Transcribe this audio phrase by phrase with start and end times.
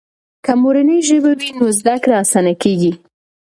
[0.45, 2.91] که مورنۍ ژبه وي نو زده کړه آسانه کیږي.